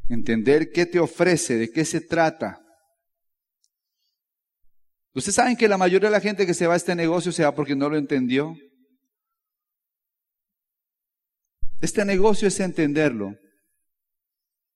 entender 0.09 0.73
qué 0.73 0.85
te 0.85 0.99
ofrece, 0.99 1.57
de 1.57 1.71
qué 1.71 1.85
se 1.85 2.01
trata. 2.01 2.61
Ustedes 5.19 5.35
saben 5.35 5.57
que 5.57 5.67
la 5.67 5.77
mayoría 5.77 6.11
de 6.11 6.13
la 6.13 6.21
gente 6.21 6.47
que 6.47 6.55
se 6.55 6.69
va 6.69 6.75
a 6.75 6.77
este 6.77 6.95
negocio 6.95 7.33
se 7.33 7.43
va 7.43 7.53
porque 7.53 7.75
no 7.75 7.89
lo 7.89 7.97
entendió. 7.97 8.57
Este 11.81 12.05
negocio 12.05 12.47
es 12.47 12.61
entenderlo, 12.61 13.37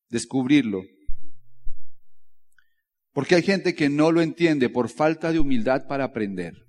descubrirlo. 0.09 0.83
Porque 3.13 3.37
hay 3.37 3.43
gente 3.43 3.77
que 3.77 3.89
no 3.89 4.11
lo 4.11 4.21
entiende 4.21 4.69
por 4.69 4.89
falta 4.89 5.31
de 5.31 5.39
humildad 5.39 5.87
para 5.87 6.03
aprender. 6.03 6.67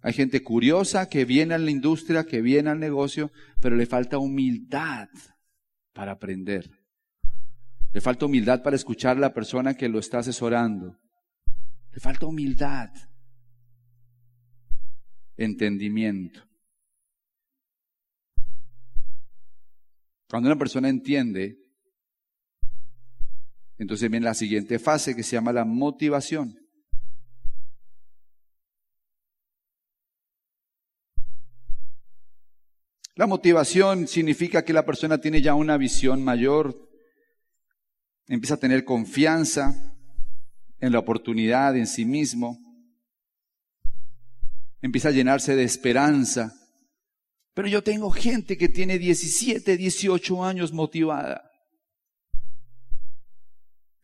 Hay 0.00 0.14
gente 0.14 0.42
curiosa 0.42 1.10
que 1.10 1.26
viene 1.26 1.52
a 1.52 1.58
la 1.58 1.70
industria, 1.70 2.24
que 2.24 2.40
viene 2.40 2.70
al 2.70 2.80
negocio, 2.80 3.30
pero 3.60 3.76
le 3.76 3.84
falta 3.84 4.16
humildad 4.16 5.08
para 5.92 6.12
aprender. 6.12 6.70
Le 7.92 8.00
falta 8.00 8.24
humildad 8.24 8.62
para 8.62 8.76
escuchar 8.76 9.18
a 9.18 9.20
la 9.20 9.34
persona 9.34 9.74
que 9.74 9.90
lo 9.90 9.98
está 9.98 10.20
asesorando. 10.20 10.98
Le 11.96 12.00
falta 12.00 12.26
humildad, 12.26 12.90
entendimiento. 15.34 16.46
Cuando 20.28 20.50
una 20.50 20.58
persona 20.58 20.90
entiende, 20.90 21.56
entonces 23.78 24.10
viene 24.10 24.26
la 24.26 24.34
siguiente 24.34 24.78
fase 24.78 25.16
que 25.16 25.22
se 25.22 25.36
llama 25.36 25.54
la 25.54 25.64
motivación. 25.64 26.58
La 33.14 33.26
motivación 33.26 34.06
significa 34.06 34.66
que 34.66 34.74
la 34.74 34.84
persona 34.84 35.18
tiene 35.18 35.40
ya 35.40 35.54
una 35.54 35.78
visión 35.78 36.22
mayor, 36.22 36.90
empieza 38.28 38.56
a 38.56 38.60
tener 38.60 38.84
confianza 38.84 39.85
en 40.80 40.92
la 40.92 40.98
oportunidad, 40.98 41.76
en 41.76 41.86
sí 41.86 42.04
mismo, 42.04 42.58
empieza 44.82 45.08
a 45.08 45.12
llenarse 45.12 45.56
de 45.56 45.64
esperanza 45.64 46.54
pero 47.56 47.68
yo 47.68 47.82
tengo 47.82 48.10
gente 48.10 48.58
que 48.58 48.68
tiene 48.68 48.98
17, 48.98 49.78
18 49.78 50.44
años 50.44 50.74
motivada. 50.74 51.50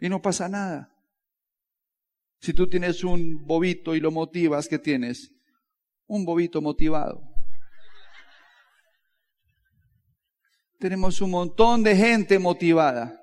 Y 0.00 0.09
no 0.09 0.23
pasa 0.23 0.49
nada. 0.49 0.91
Si 2.41 2.55
tú 2.55 2.67
tienes 2.67 3.05
un 3.05 3.47
bobito 3.47 3.95
y 3.95 4.00
lo 4.00 4.11
motivas, 4.11 4.69
¿qué 4.69 4.79
tienes? 4.79 5.35
Un 6.07 6.25
bobito 6.25 6.62
motivado. 6.62 7.31
Tenemos 10.79 11.21
un 11.21 11.33
montón 11.33 11.83
de 11.83 11.95
gente 11.95 12.38
motivada. 12.38 13.22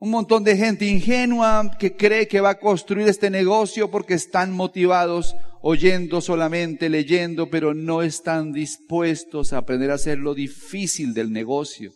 Un 0.00 0.10
montón 0.10 0.44
de 0.44 0.56
gente 0.56 0.86
ingenua 0.86 1.72
que 1.78 1.96
cree 1.96 2.28
que 2.28 2.40
va 2.40 2.50
a 2.50 2.58
construir 2.60 3.08
este 3.08 3.30
negocio 3.30 3.90
porque 3.90 4.14
están 4.14 4.52
motivados 4.52 5.34
oyendo 5.60 6.20
solamente, 6.20 6.88
leyendo, 6.88 7.50
pero 7.50 7.74
no 7.74 8.02
están 8.02 8.52
dispuestos 8.52 9.52
a 9.52 9.58
aprender 9.58 9.90
a 9.90 9.94
hacer 9.94 10.18
lo 10.18 10.34
difícil 10.34 11.14
del 11.14 11.32
negocio. 11.32 11.92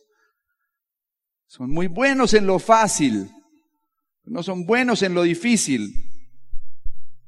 Son 1.47 1.71
muy 1.71 1.87
buenos 1.87 2.35
en 2.35 2.47
lo 2.47 2.59
fácil, 2.59 3.31
no 4.25 4.43
son 4.43 4.67
buenos 4.67 5.03
en 5.03 5.15
lo 5.15 5.23
difícil. 5.23 5.95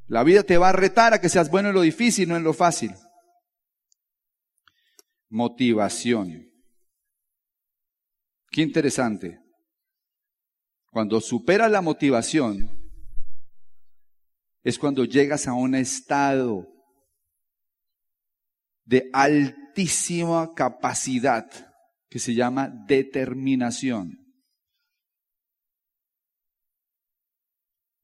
La 0.09 0.25
vida 0.25 0.43
te 0.43 0.59
va 0.59 0.71
a 0.71 0.73
retar 0.73 1.14
a 1.14 1.21
que 1.21 1.28
seas 1.28 1.50
bueno 1.50 1.69
en 1.69 1.75
lo 1.76 1.83
difícil, 1.83 2.28
no 2.28 2.37
en 2.37 2.43
lo 2.43 2.52
fácil. 2.52 2.93
Motivación. 5.28 6.50
Qué 8.50 8.62
interesante. 8.62 9.43
Cuando 10.94 11.20
superas 11.20 11.72
la 11.72 11.80
motivación, 11.80 12.70
es 14.62 14.78
cuando 14.78 15.04
llegas 15.04 15.48
a 15.48 15.52
un 15.52 15.74
estado 15.74 16.68
de 18.84 19.10
altísima 19.12 20.54
capacidad 20.54 21.50
que 22.08 22.20
se 22.20 22.32
llama 22.32 22.68
determinación. 22.86 24.24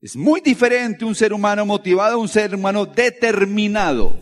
Es 0.00 0.16
muy 0.16 0.40
diferente 0.40 1.04
un 1.04 1.14
ser 1.14 1.32
humano 1.32 1.64
motivado 1.64 2.16
a 2.16 2.20
un 2.20 2.28
ser 2.28 2.56
humano 2.56 2.86
determinado. 2.86 4.20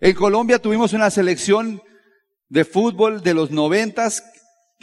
En 0.00 0.14
Colombia 0.14 0.58
tuvimos 0.58 0.94
una 0.94 1.10
selección 1.10 1.82
de 2.48 2.64
fútbol 2.64 3.22
de 3.22 3.34
los 3.34 3.50
noventas 3.50 4.31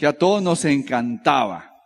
que 0.00 0.06
a 0.06 0.14
todos 0.14 0.42
nos 0.42 0.64
encantaba. 0.64 1.76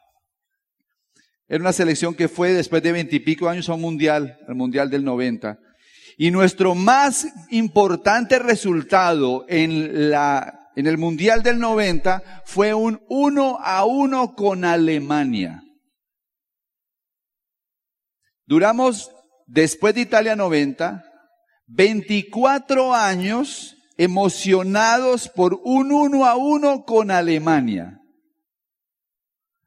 Era 1.49 1.63
una 1.63 1.73
selección 1.73 2.15
que 2.15 2.29
fue 2.29 2.53
después 2.53 2.81
de 2.81 2.93
veintipico 2.93 3.49
años 3.49 3.69
a 3.69 3.75
un 3.75 3.81
mundial, 3.81 4.39
el 4.47 4.55
mundial 4.55 4.89
del 4.89 5.05
90. 5.05 5.59
Y 6.17 6.31
nuestro 6.31 6.77
más 6.77 7.27
importante 7.51 8.39
resultado 8.39 9.45
en 9.49 10.11
la, 10.11 10.71
en 10.77 10.87
el 10.87 10.97
mundial 10.97 11.43
del 11.43 11.59
90 11.59 12.43
fue 12.45 12.73
un 12.73 13.03
uno 13.09 13.59
a 13.61 13.85
uno 13.85 14.37
con 14.37 14.65
Alemania. 14.65 15.65
Duramos, 18.47 19.11
después 19.49 19.93
de 19.93 20.03
Italia 20.03 20.37
90, 20.37 21.03
24 21.67 22.95
años 22.95 23.77
emocionados 23.97 25.29
por 25.29 25.59
un 25.65 25.91
uno 25.91 26.27
a 26.27 26.37
uno 26.37 26.85
con 26.85 27.11
Alemania. 27.11 28.03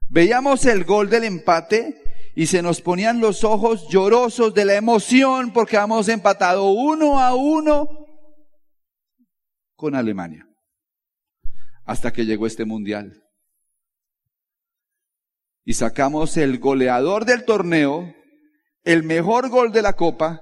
Veíamos 0.10 0.66
el 0.66 0.86
gol 0.86 1.10
del 1.10 1.26
empate 1.26 2.02
y 2.36 2.48
se 2.48 2.62
nos 2.62 2.82
ponían 2.82 3.20
los 3.20 3.44
ojos 3.44 3.88
llorosos 3.90 4.54
de 4.54 4.64
la 4.64 4.76
emoción 4.76 5.52
porque 5.52 5.76
habíamos 5.76 6.08
empatado 6.08 6.70
uno 6.70 7.20
a 7.20 7.36
uno 7.36 7.90
con 9.76 9.96
Alemania. 9.96 10.48
Hasta 11.84 12.14
que 12.14 12.26
llegó 12.26 12.48
este 12.48 12.66
mundial. 12.66 13.24
Y 15.66 15.74
sacamos 15.74 16.38
el 16.38 16.60
goleador 16.60 17.26
del 17.26 17.44
torneo, 17.44 18.14
el 18.84 19.04
mejor 19.04 19.50
gol 19.50 19.72
de 19.72 19.82
la 19.82 19.94
copa, 19.94 20.42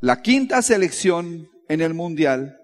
la 0.00 0.22
quinta 0.22 0.62
selección 0.62 1.48
en 1.68 1.80
el 1.80 1.94
mundial, 1.94 2.56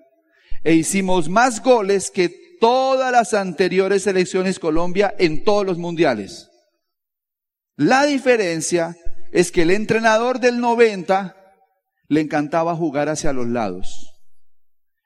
e 0.63 0.75
hicimos 0.75 1.29
más 1.29 1.63
goles 1.63 2.11
que 2.11 2.46
todas 2.61 3.13
las 3.13 3.35
anteriores 3.35 4.03
selecciones 4.03 4.59
Colombia 4.59 5.15
en 5.19 5.45
todos 5.45 5.67
los 5.67 5.79
mundiales. 5.79 6.51
La 7.77 8.07
diferencia 8.07 8.97
es 9.33 9.53
que 9.53 9.63
el 9.63 9.71
entrenador 9.71 10.41
del 10.41 10.61
90 10.61 11.37
le 12.09 12.21
encantaba 12.21 12.75
jugar 12.75 13.09
hacia 13.09 13.33
los 13.33 13.47
lados. 13.47 14.13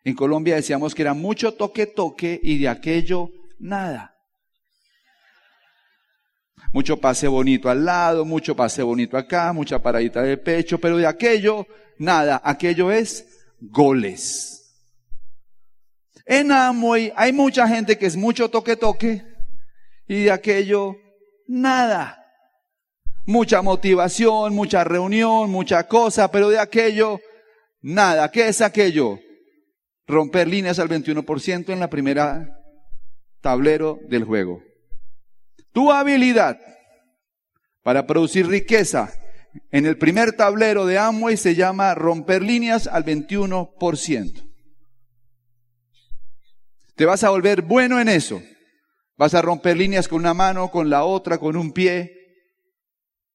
En 0.04 0.14
Colombia 0.14 0.54
decíamos 0.54 0.94
que 0.94 1.02
era 1.02 1.14
mucho 1.14 1.54
toque-toque 1.54 2.40
y 2.42 2.58
de 2.58 2.68
aquello 2.68 3.30
nada. 3.58 4.16
Mucho 6.72 6.98
pase 6.98 7.26
bonito 7.26 7.68
al 7.68 7.84
lado, 7.84 8.24
mucho 8.24 8.54
pase 8.54 8.82
bonito 8.82 9.16
acá, 9.16 9.52
mucha 9.52 9.82
paradita 9.82 10.22
de 10.22 10.36
pecho, 10.36 10.78
pero 10.78 10.96
de 10.96 11.06
aquello 11.06 11.66
nada. 11.98 12.40
Aquello 12.44 12.92
es 12.92 13.26
goles. 13.60 14.59
En 16.30 16.52
Amway 16.52 17.12
hay 17.16 17.32
mucha 17.32 17.66
gente 17.66 17.98
que 17.98 18.06
es 18.06 18.16
mucho 18.16 18.48
toque-toque 18.48 19.20
y 20.06 20.22
de 20.22 20.30
aquello 20.30 20.94
nada. 21.48 22.24
Mucha 23.26 23.62
motivación, 23.62 24.54
mucha 24.54 24.84
reunión, 24.84 25.50
mucha 25.50 25.88
cosa, 25.88 26.30
pero 26.30 26.48
de 26.48 26.60
aquello, 26.60 27.18
nada. 27.82 28.30
¿Qué 28.30 28.46
es 28.46 28.60
aquello? 28.60 29.18
Romper 30.06 30.46
líneas 30.46 30.78
al 30.78 30.88
21% 30.88 31.72
en 31.72 31.80
la 31.80 31.90
primera 31.90 32.62
tablero 33.40 33.98
del 34.08 34.22
juego. 34.22 34.62
Tu 35.72 35.90
habilidad 35.90 36.60
para 37.82 38.06
producir 38.06 38.46
riqueza 38.46 39.12
en 39.72 39.84
el 39.84 39.98
primer 39.98 40.30
tablero 40.34 40.86
de 40.86 40.96
Amway 40.96 41.36
se 41.36 41.56
llama 41.56 41.92
romper 41.96 42.40
líneas 42.40 42.86
al 42.86 43.04
21%. 43.04 44.49
Te 47.00 47.06
vas 47.06 47.24
a 47.24 47.30
volver 47.30 47.62
bueno 47.62 47.98
en 47.98 48.10
eso. 48.10 48.42
Vas 49.16 49.32
a 49.32 49.40
romper 49.40 49.74
líneas 49.74 50.06
con 50.06 50.18
una 50.18 50.34
mano, 50.34 50.70
con 50.70 50.90
la 50.90 51.04
otra, 51.04 51.38
con 51.38 51.56
un 51.56 51.72
pie. 51.72 52.14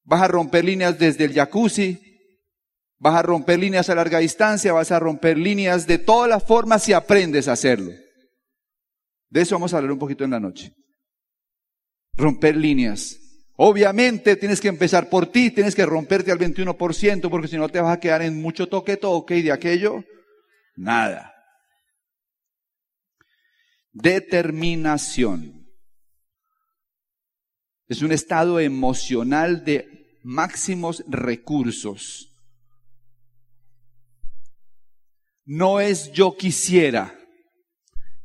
Vas 0.04 0.22
a 0.22 0.28
romper 0.28 0.64
líneas 0.64 1.00
desde 1.00 1.24
el 1.24 1.34
jacuzzi. 1.34 2.00
Vas 3.00 3.16
a 3.16 3.24
romper 3.24 3.58
líneas 3.58 3.90
a 3.90 3.96
larga 3.96 4.20
distancia. 4.20 4.72
Vas 4.72 4.92
a 4.92 5.00
romper 5.00 5.40
líneas 5.40 5.88
de 5.88 5.98
todas 5.98 6.30
las 6.30 6.44
formas 6.44 6.84
si 6.84 6.94
aprendes 6.94 7.48
a 7.48 7.54
hacerlo. 7.54 7.92
De 9.32 9.42
eso 9.42 9.56
vamos 9.56 9.74
a 9.74 9.78
hablar 9.78 9.94
un 9.94 9.98
poquito 9.98 10.24
en 10.24 10.30
la 10.30 10.40
noche. 10.40 10.72
Romper 12.14 12.56
líneas. 12.56 13.18
Obviamente 13.56 14.36
tienes 14.36 14.62
que 14.62 14.68
empezar 14.68 15.10
por 15.10 15.32
ti, 15.32 15.50
tienes 15.50 15.74
que 15.74 15.88
romperte 15.88 16.32
al 16.32 16.38
21%, 16.38 17.32
porque 17.32 17.48
si 17.48 17.58
no 17.58 17.68
te 17.70 17.82
vas 17.82 17.98
a 17.98 18.00
quedar 18.00 18.22
en 18.22 18.40
mucho 18.40 18.68
toque-toque 18.68 19.38
y 19.38 19.42
de 19.42 19.52
aquello, 19.52 20.04
nada. 20.76 21.35
Determinación. 23.96 25.68
Es 27.88 28.02
un 28.02 28.12
estado 28.12 28.60
emocional 28.60 29.66
de 29.66 30.20
máximos 30.24 31.04
recursos. 31.08 32.32
No 35.46 35.80
es 35.80 36.12
yo 36.12 36.36
quisiera, 36.38 37.18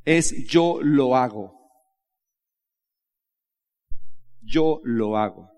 es 0.05 0.47
yo 0.47 0.81
lo 0.83 1.17
hago 1.17 1.61
yo 4.51 4.81
lo 4.85 5.17
hago. 5.17 5.49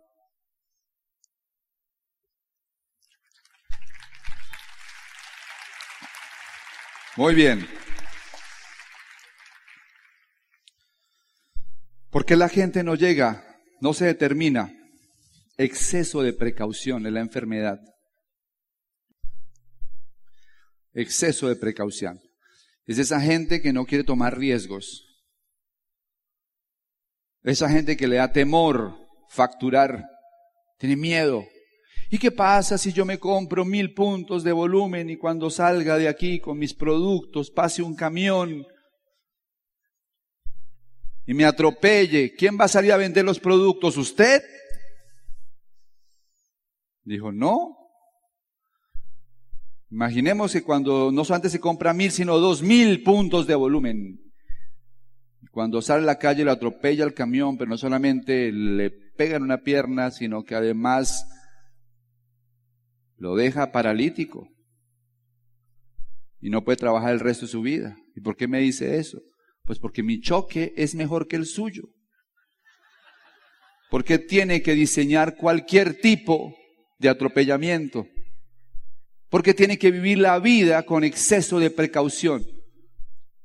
Muy 7.16 7.35
bien. 7.35 7.82
¿Por 12.12 12.26
qué 12.26 12.37
la 12.37 12.50
gente 12.50 12.85
no 12.85 12.95
llega? 12.95 13.42
No 13.81 13.95
se 13.95 14.04
determina. 14.04 14.71
Exceso 15.57 16.21
de 16.21 16.35
precaución 16.35 17.07
en 17.07 17.14
la 17.14 17.21
enfermedad. 17.21 17.81
Exceso 20.92 21.49
de 21.49 21.57
precaución. 21.57 22.21
Es 22.85 22.99
esa 22.99 23.19
gente 23.19 23.62
que 23.62 23.73
no 23.73 23.87
quiere 23.87 24.04
tomar 24.04 24.37
riesgos. 24.37 25.07
Esa 27.45 27.71
gente 27.71 27.97
que 27.97 28.07
le 28.07 28.16
da 28.16 28.31
temor 28.31 28.95
facturar, 29.31 30.04
tiene 30.78 30.97
miedo. 30.97 31.47
¿Y 32.11 32.19
qué 32.19 32.31
pasa 32.31 32.76
si 32.76 32.92
yo 32.92 33.07
me 33.07 33.19
compro 33.19 33.64
mil 33.64 33.95
puntos 33.95 34.45
de 34.45 34.52
volumen 34.52 35.09
y 35.09 35.16
cuando 35.16 35.49
salga 35.49 35.97
de 35.97 36.09
aquí 36.09 36.40
con 36.40 36.59
mis 36.59 36.75
productos 36.75 37.50
pase 37.50 37.81
un 37.81 37.97
camión 37.97 38.66
y 41.26 41.35
me 41.35 41.45
atropelle? 41.45 42.35
¿Quién 42.35 42.59
va 42.59 42.64
a 42.64 42.69
salir 42.69 42.93
a 42.93 42.97
vender 42.97 43.25
los 43.25 43.38
productos? 43.38 43.97
¿Usted? 43.97 44.43
Dijo, 47.05 47.33
no. 47.33 47.77
Imaginemos 49.90 50.53
que 50.53 50.62
cuando 50.62 51.12
no 51.12 51.25
solamente 51.25 51.51
se 51.51 51.61
compra 51.61 51.92
mil, 51.92 52.11
sino 52.11 52.38
dos 52.38 52.62
mil 52.62 53.03
puntos 53.03 53.46
de 53.46 53.55
volumen. 53.55 54.18
Cuando 55.51 55.83
sale 55.83 56.05
a 56.05 56.07
la 56.07 56.18
calle 56.18 56.44
le 56.44 56.51
atropella 56.51 57.05
el 57.05 57.12
camión, 57.12 57.59
pero 57.59 57.68
no 57.68 57.77
solamente 57.77 58.51
le 58.51 58.90
pega 58.90 59.37
en 59.37 59.42
una 59.42 59.59
pierna, 59.59 60.11
sino 60.11 60.44
que 60.44 60.55
además 60.55 61.27
lo 63.16 63.37
deja 63.37 63.70
paralítico 63.70 64.49
y 66.40 66.49
no 66.49 66.64
puede 66.64 66.77
trabajar 66.77 67.12
el 67.12 67.20
resto 67.20 67.44
de 67.44 67.53
su 67.53 67.61
vida. 67.61 67.96
¿Y 68.16 68.23
por 68.23 68.35
qué 68.37 68.49
me 68.49 68.61
dice 68.61 68.96
eso? 68.96 69.20
Pues 69.64 69.79
porque 69.79 70.03
mi 70.03 70.20
choque 70.20 70.72
es 70.77 70.94
mejor 70.94 71.29
que 71.29 71.37
el 71.37 71.46
suyo. 71.46 71.85
Porque 73.90 74.18
tiene 74.18 74.62
que 74.62 74.75
diseñar 74.75 75.37
cualquier 75.37 76.01
tipo 76.01 76.55
de 76.98 77.09
atropellamiento. 77.09 78.07
Porque 79.29 79.55
tiene 79.55 79.79
que 79.79 79.90
vivir 79.90 80.18
la 80.18 80.38
vida 80.38 80.83
con 80.85 81.05
exceso 81.05 81.59
de 81.59 81.70
precaución. 81.70 82.46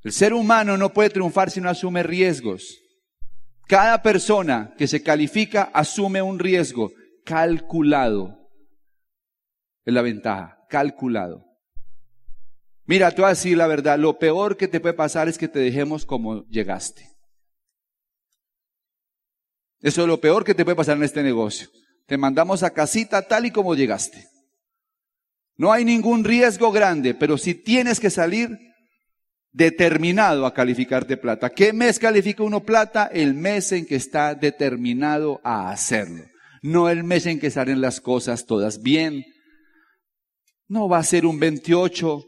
El 0.02 0.12
ser 0.12 0.32
humano 0.32 0.76
no 0.76 0.92
puede 0.92 1.10
triunfar 1.10 1.50
si 1.50 1.60
no 1.60 1.68
asume 1.68 2.02
riesgos. 2.02 2.78
Cada 3.66 4.02
persona 4.02 4.74
que 4.78 4.86
se 4.86 5.02
califica 5.02 5.64
asume 5.74 6.22
un 6.22 6.38
riesgo 6.38 6.90
calculado. 7.24 8.38
Es 9.84 9.92
la 9.92 10.02
ventaja, 10.02 10.58
calculado. 10.70 11.47
Mira, 12.88 13.10
te 13.10 13.20
voy 13.20 13.54
la 13.54 13.66
verdad, 13.66 13.98
lo 13.98 14.18
peor 14.18 14.56
que 14.56 14.66
te 14.66 14.80
puede 14.80 14.94
pasar 14.94 15.28
es 15.28 15.36
que 15.36 15.46
te 15.46 15.58
dejemos 15.58 16.06
como 16.06 16.46
llegaste. 16.46 17.06
Eso 19.80 20.00
es 20.00 20.08
lo 20.08 20.18
peor 20.22 20.42
que 20.42 20.54
te 20.54 20.64
puede 20.64 20.74
pasar 20.74 20.96
en 20.96 21.02
este 21.02 21.22
negocio. 21.22 21.68
Te 22.06 22.16
mandamos 22.16 22.62
a 22.62 22.70
casita 22.70 23.28
tal 23.28 23.44
y 23.44 23.50
como 23.50 23.74
llegaste. 23.74 24.26
No 25.56 25.70
hay 25.70 25.84
ningún 25.84 26.24
riesgo 26.24 26.72
grande, 26.72 27.12
pero 27.12 27.36
si 27.36 27.54
tienes 27.54 28.00
que 28.00 28.08
salir, 28.08 28.58
determinado 29.52 30.46
a 30.46 30.54
calificar 30.54 31.06
de 31.06 31.18
plata. 31.18 31.50
¿Qué 31.50 31.74
mes 31.74 31.98
califica 31.98 32.42
uno 32.42 32.64
plata? 32.64 33.10
El 33.12 33.34
mes 33.34 33.70
en 33.72 33.84
que 33.84 33.96
está 33.96 34.34
determinado 34.34 35.42
a 35.44 35.70
hacerlo. 35.70 36.24
No 36.62 36.88
el 36.88 37.04
mes 37.04 37.26
en 37.26 37.38
que 37.38 37.50
salen 37.50 37.82
las 37.82 38.00
cosas 38.00 38.46
todas 38.46 38.80
bien. 38.80 39.26
No 40.68 40.88
va 40.88 40.98
a 40.98 41.04
ser 41.04 41.26
un 41.26 41.38
28 41.38 42.24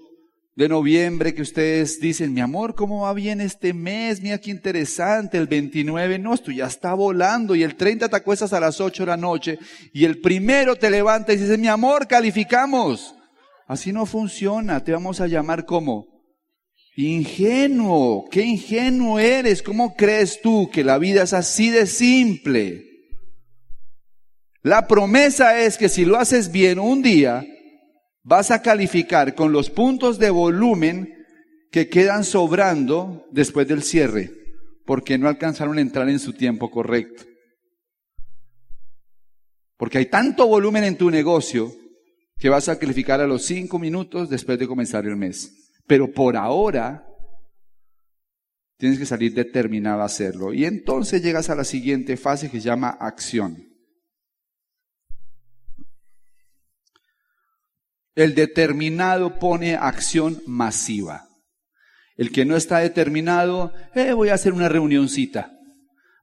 de 0.57 0.69
noviembre 0.69 1.35
que 1.35 1.43
ustedes 1.43 2.01
dicen, 2.01 2.35
mi 2.35 2.41
amor, 2.41 2.75
¿cómo 2.75 3.03
va 3.03 3.15
bien 3.15 3.41
este 3.41 3.73
mes? 3.73 4.21
Mira 4.21 4.39
qué 4.39 4.51
interesante. 4.51 5.39
El 5.39 5.47
29, 5.47 6.19
no, 6.19 6.35
esto 6.35 6.51
ya 6.51 6.67
está 6.67 6.95
volando. 6.95 7.55
Y 7.55 7.63
el 7.63 7.77
30 7.77 8.09
te 8.09 8.17
acuestas 8.17 8.53
a 8.53 8.61
las 8.61 8.81
8 8.81 9.05
de 9.05 9.07
la 9.07 9.17
noche. 9.17 9.59
Y 9.93 10.05
el 10.05 10.21
primero 10.21 10.77
te 10.77 10.91
levanta 10.91 11.33
y 11.33 11.37
dices, 11.37 11.59
mi 11.59 11.69
amor, 11.69 12.07
calificamos. 12.07 13.15
Así 13.67 13.93
no 13.93 14.07
funciona. 14.07 14.85
Te 14.85 14.93
vamos 14.93 15.21
a 15.21 15.27
llamar 15.27 15.65
como 15.65 16.11
Ingenuo, 16.97 18.29
qué 18.31 18.43
ingenuo 18.43 19.19
eres. 19.19 19.63
¿Cómo 19.63 19.95
crees 19.95 20.41
tú 20.43 20.69
que 20.71 20.85
la 20.85 20.99
vida 20.99 21.23
es 21.23 21.33
así 21.33 21.71
de 21.71 21.87
simple? 21.87 22.85
La 24.63 24.87
promesa 24.87 25.61
es 25.61 25.79
que 25.79 25.89
si 25.89 26.05
lo 26.05 26.19
haces 26.19 26.53
bien 26.53 26.79
un 26.79 27.01
día, 27.01 27.47
vas 28.23 28.51
a 28.51 28.63
calificar 28.63 29.35
con 29.35 29.53
los 29.53 29.71
puntos 29.71 30.19
de 30.19 30.31
volumen 30.31 31.27
que 31.71 31.89
quedan 31.89 32.25
sobrando 32.25 33.27
después 33.31 33.67
del 33.69 33.83
cierre, 33.83 34.31
porque 34.85 35.19
no 35.19 35.29
alcanzaron 35.29 35.79
a 35.79 35.81
entrar 35.81 36.09
en 36.09 36.19
su 36.19 36.33
tiempo 36.33 36.71
correcto. 36.71 37.25
Porque 39.77 39.99
hay 39.99 40.07
tanto 40.07 40.47
volumen 40.47 40.85
en 40.85 40.99
tu 40.99 41.11
negocio 41.11 41.73
que 42.37 42.49
vas 42.49 42.69
a 42.69 42.79
calificar 42.79 43.21
a 43.21 43.27
los 43.27 43.45
cinco 43.45 43.79
minutos 43.79 44.29
después 44.29 44.59
de 44.59 44.67
comenzar 44.67 45.07
el 45.07 45.17
mes. 45.17 45.71
Pero 45.87 46.13
por 46.13 46.37
ahora 46.37 47.07
tienes 48.77 48.99
que 48.99 49.07
salir 49.07 49.33
determinado 49.35 50.03
a 50.03 50.07
hacerlo. 50.07 50.53
Y 50.53 50.65
entonces 50.65 51.23
llegas 51.23 51.51
a 51.51 51.55
la 51.55 51.65
siguiente 51.65 52.17
fase 52.17 52.51
que 52.51 52.61
se 52.61 52.67
llama 52.67 52.91
acción. 52.91 53.70
El 58.15 58.35
determinado 58.35 59.39
pone 59.39 59.77
acción 59.77 60.43
masiva. 60.47 61.29
El 62.17 62.33
que 62.33 62.45
no 62.45 62.57
está 62.57 62.79
determinado, 62.79 63.73
eh, 63.95 64.13
voy 64.13 64.29
a 64.29 64.35
hacer 64.35 64.53
una 64.53 64.69
reunioncita. 64.69 65.57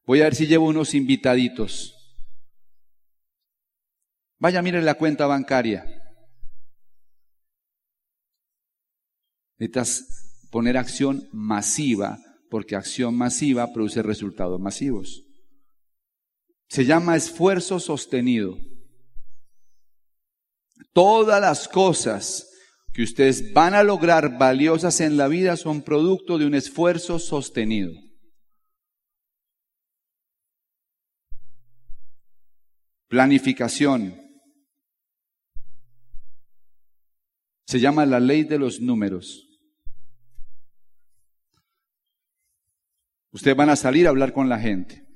Voy 0.05 0.21
a 0.21 0.25
ver 0.25 0.35
si 0.35 0.47
llevo 0.47 0.67
unos 0.67 0.93
invitaditos. 0.93 1.93
Vaya, 4.39 4.61
mire 4.61 4.81
la 4.81 4.93
cuenta 4.93 5.25
bancaria. 5.25 5.85
Necesitas 9.57 10.47
poner 10.51 10.77
acción 10.77 11.27
masiva, 11.33 12.19
porque 12.49 12.75
acción 12.75 13.15
masiva 13.15 13.73
produce 13.73 14.03
resultados 14.03 14.59
masivos. 14.59 15.23
Se 16.69 16.85
llama 16.85 17.15
esfuerzo 17.15 17.79
sostenido. 17.79 18.57
Todas 20.97 21.39
las 21.39 21.67
cosas 21.67 22.49
que 22.91 23.03
ustedes 23.03 23.53
van 23.53 23.75
a 23.75 23.83
lograr 23.83 24.39
valiosas 24.39 24.99
en 24.99 25.15
la 25.15 25.27
vida 25.27 25.55
son 25.55 25.83
producto 25.83 26.39
de 26.39 26.47
un 26.47 26.55
esfuerzo 26.55 27.19
sostenido. 27.19 27.93
Planificación. 33.07 34.19
Se 37.67 37.79
llama 37.79 38.03
la 38.07 38.19
ley 38.19 38.43
de 38.43 38.57
los 38.57 38.81
números. 38.81 39.47
Ustedes 43.29 43.55
van 43.55 43.69
a 43.69 43.75
salir 43.75 44.07
a 44.07 44.09
hablar 44.09 44.33
con 44.33 44.49
la 44.49 44.59
gente. 44.59 45.07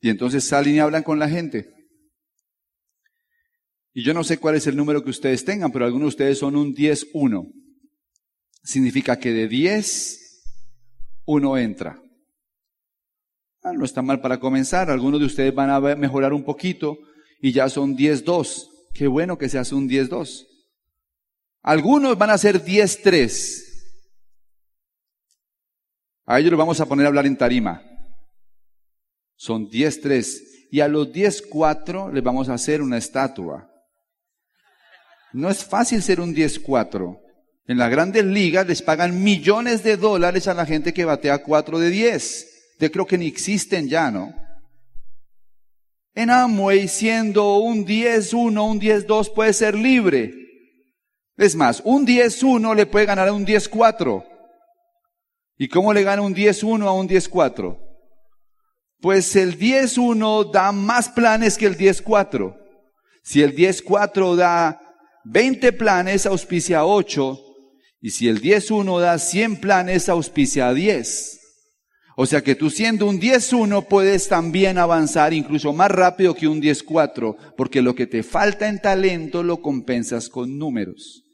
Y 0.00 0.08
entonces 0.08 0.42
salen 0.42 0.74
y 0.74 0.78
hablan 0.80 1.04
con 1.04 1.20
la 1.20 1.28
gente. 1.28 1.81
Y 3.94 4.04
yo 4.04 4.14
no 4.14 4.24
sé 4.24 4.38
cuál 4.38 4.54
es 4.54 4.66
el 4.66 4.76
número 4.76 5.04
que 5.04 5.10
ustedes 5.10 5.44
tengan, 5.44 5.70
pero 5.70 5.84
algunos 5.84 6.06
de 6.06 6.08
ustedes 6.08 6.38
son 6.38 6.56
un 6.56 6.74
10-1. 6.74 7.52
Significa 8.62 9.18
que 9.18 9.32
de 9.32 9.48
10, 9.48 10.44
uno 11.26 11.58
entra. 11.58 12.02
Ah, 13.62 13.72
no 13.72 13.84
está 13.84 14.02
mal 14.02 14.20
para 14.20 14.40
comenzar. 14.40 14.90
Algunos 14.90 15.20
de 15.20 15.26
ustedes 15.26 15.54
van 15.54 15.70
a 15.70 15.80
mejorar 15.94 16.32
un 16.32 16.42
poquito 16.42 16.98
y 17.40 17.52
ya 17.52 17.68
son 17.68 17.96
10-2. 17.96 18.68
Qué 18.94 19.06
bueno 19.06 19.38
que 19.38 19.48
se 19.48 19.58
hace 19.58 19.74
un 19.74 19.88
10-2. 19.88 20.46
Algunos 21.62 22.18
van 22.18 22.30
a 22.30 22.38
ser 22.38 22.64
10-3. 22.64 23.62
A 26.24 26.40
ellos 26.40 26.50
los 26.50 26.58
vamos 26.58 26.80
a 26.80 26.86
poner 26.86 27.06
a 27.06 27.08
hablar 27.08 27.26
en 27.26 27.36
tarima. 27.36 27.82
Son 29.36 29.68
10-3. 29.68 30.68
Y 30.70 30.80
a 30.80 30.88
los 30.88 31.08
10-4 31.08 32.12
les 32.12 32.22
vamos 32.22 32.48
a 32.48 32.54
hacer 32.54 32.80
una 32.80 32.96
estatua. 32.96 33.71
No 35.32 35.50
es 35.50 35.64
fácil 35.64 36.02
ser 36.02 36.20
un 36.20 36.34
10-4. 36.34 37.18
En 37.66 37.78
las 37.78 37.90
grandes 37.90 38.24
ligas 38.24 38.66
les 38.66 38.82
pagan 38.82 39.22
millones 39.22 39.82
de 39.82 39.96
dólares 39.96 40.48
a 40.48 40.54
la 40.54 40.66
gente 40.66 40.92
que 40.92 41.04
batea 41.04 41.42
4 41.42 41.78
de 41.78 41.90
10. 41.90 42.48
Yo 42.80 42.90
creo 42.90 43.06
que 43.06 43.18
ni 43.18 43.26
existen 43.26 43.88
ya, 43.88 44.10
¿no? 44.10 44.34
En 46.14 46.28
Amway, 46.28 46.88
siendo 46.88 47.58
un 47.58 47.86
10-1, 47.86 48.70
un 48.70 48.80
10-2, 48.80 49.32
puede 49.32 49.52
ser 49.52 49.74
libre. 49.74 50.34
Es 51.38 51.56
más, 51.56 51.80
un 51.84 52.06
10-1 52.06 52.74
le 52.74 52.86
puede 52.86 53.06
ganar 53.06 53.28
a 53.28 53.32
un 53.32 53.46
10-4. 53.46 54.26
¿Y 55.56 55.68
cómo 55.68 55.94
le 55.94 56.02
gana 56.02 56.20
un 56.20 56.34
10-1 56.34 56.86
a 56.86 56.92
un 56.92 57.08
10-4? 57.08 57.78
Pues 59.00 59.34
el 59.36 59.58
10-1 59.58 60.50
da 60.52 60.72
más 60.72 61.08
planes 61.08 61.56
que 61.56 61.66
el 61.66 61.78
10-4. 61.78 62.58
Si 63.22 63.42
el 63.42 63.56
10-4 63.56 64.36
da 64.36 64.81
20 65.24 65.72
planes, 65.72 66.26
auspicia 66.26 66.84
8. 66.84 67.38
Y 68.00 68.10
si 68.10 68.28
el 68.28 68.42
10-1 68.42 69.00
da 69.00 69.18
100 69.18 69.60
planes, 69.60 70.08
auspicia 70.08 70.72
10. 70.72 71.40
O 72.16 72.26
sea 72.26 72.42
que 72.42 72.54
tú 72.54 72.68
siendo 72.68 73.06
un 73.06 73.20
10-1 73.20 73.86
puedes 73.88 74.28
también 74.28 74.76
avanzar 74.76 75.32
incluso 75.32 75.72
más 75.72 75.90
rápido 75.90 76.34
que 76.34 76.46
un 76.46 76.60
10-4, 76.60 77.54
porque 77.56 77.80
lo 77.80 77.94
que 77.94 78.06
te 78.06 78.22
falta 78.22 78.68
en 78.68 78.80
talento 78.80 79.42
lo 79.42 79.62
compensas 79.62 80.28
con 80.28 80.58
números. 80.58 81.24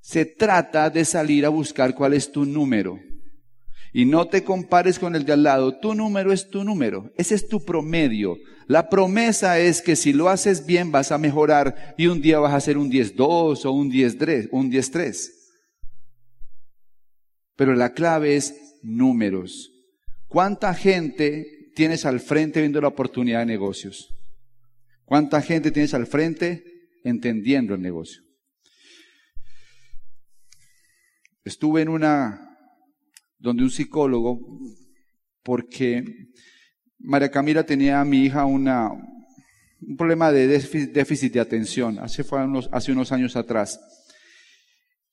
Se 0.00 0.24
trata 0.24 0.88
de 0.90 1.04
salir 1.04 1.44
a 1.44 1.50
buscar 1.50 1.94
cuál 1.94 2.14
es 2.14 2.32
tu 2.32 2.46
número. 2.46 2.98
Y 3.92 4.04
no 4.04 4.28
te 4.28 4.44
compares 4.44 4.98
con 4.98 5.16
el 5.16 5.24
de 5.24 5.32
al 5.32 5.42
lado. 5.42 5.78
Tu 5.78 5.94
número 5.94 6.32
es 6.32 6.48
tu 6.48 6.64
número. 6.64 7.12
Ese 7.16 7.34
es 7.34 7.48
tu 7.48 7.64
promedio. 7.64 8.36
La 8.68 8.88
promesa 8.88 9.58
es 9.58 9.82
que 9.82 9.96
si 9.96 10.12
lo 10.12 10.28
haces 10.28 10.64
bien 10.64 10.92
vas 10.92 11.10
a 11.10 11.18
mejorar 11.18 11.94
y 11.98 12.06
un 12.06 12.20
día 12.20 12.38
vas 12.38 12.54
a 12.54 12.60
ser 12.60 12.78
un 12.78 12.90
10-2 12.90 13.64
o 13.64 13.72
un 13.72 13.90
10-3, 13.90 14.48
un 14.52 14.70
10-3. 14.70 15.28
Pero 17.56 17.74
la 17.74 17.92
clave 17.92 18.36
es 18.36 18.54
números. 18.82 19.72
¿Cuánta 20.28 20.72
gente 20.72 21.72
tienes 21.74 22.06
al 22.06 22.20
frente 22.20 22.60
viendo 22.60 22.80
la 22.80 22.88
oportunidad 22.88 23.40
de 23.40 23.46
negocios? 23.46 24.14
¿Cuánta 25.04 25.42
gente 25.42 25.72
tienes 25.72 25.92
al 25.92 26.06
frente 26.06 26.62
entendiendo 27.02 27.74
el 27.74 27.82
negocio? 27.82 28.22
Estuve 31.44 31.82
en 31.82 31.88
una 31.88 32.49
donde 33.40 33.64
un 33.64 33.70
psicólogo, 33.70 34.38
porque 35.42 36.04
María 36.98 37.30
Camila 37.30 37.64
tenía 37.64 38.00
a 38.00 38.04
mi 38.04 38.24
hija 38.24 38.44
una, 38.44 38.90
un 38.92 39.96
problema 39.96 40.30
de 40.30 40.46
déficit 40.46 41.32
de 41.32 41.40
atención, 41.40 41.98
hace, 41.98 42.22
fue 42.22 42.44
unos, 42.44 42.68
hace 42.70 42.92
unos 42.92 43.10
años 43.12 43.36
atrás. 43.36 43.80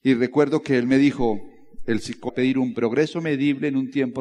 Y 0.04 0.14
recuerdo 0.14 0.62
que 0.62 0.78
él 0.78 0.86
me 0.86 0.98
dijo, 0.98 1.40
el 1.86 2.02
psicólogo 2.02 2.36
pedir 2.36 2.60
un 2.60 2.74
progreso 2.74 3.22
medible 3.22 3.70
en 3.70 3.78
un 3.78 3.90
tiempo 3.90 4.16